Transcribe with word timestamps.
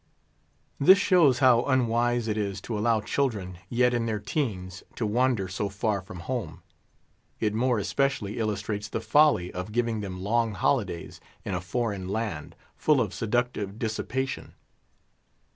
This 0.79 0.97
shows 0.97 1.37
how 1.45 1.61
unwise 1.65 2.27
it 2.27 2.35
is 2.35 2.59
to 2.61 2.75
allow 2.75 3.01
children 3.01 3.59
yet 3.69 3.93
in 3.93 4.07
their 4.07 4.17
teens 4.17 4.81
to 4.95 5.05
wander 5.05 5.47
so 5.47 5.69
far 5.69 6.01
from 6.01 6.21
home. 6.21 6.63
It 7.39 7.53
more 7.53 7.77
especially 7.77 8.39
illustrates 8.39 8.87
the 8.89 8.99
folly 8.99 9.53
of 9.53 9.71
giving 9.71 9.99
them 9.99 10.23
long 10.23 10.55
holidays 10.55 11.21
in 11.45 11.53
a 11.53 11.61
foreign 11.61 12.07
land, 12.09 12.55
full 12.75 12.99
of 12.99 13.13
seductive 13.13 13.77
dissipation. 13.77 14.55